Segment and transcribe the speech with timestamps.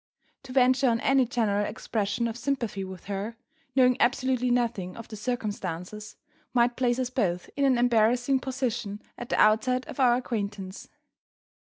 [0.41, 3.37] To venture on any general expression of sympathy with her,
[3.75, 6.15] knowing absolutely nothing of the circumstances,
[6.55, 10.89] might place us both in an embarrassing position at the outset of our acquaintance.